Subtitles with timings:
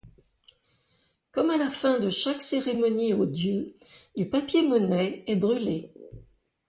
[1.31, 3.67] Comme à la fin de chaque cérémonie aux dieux,
[4.17, 5.93] du papier-monnaie est brûlé.